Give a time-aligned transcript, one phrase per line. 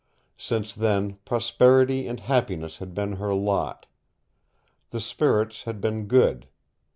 [0.39, 3.85] Since then prosperity and happiness had been her lot.
[4.89, 6.47] The spirits had been good.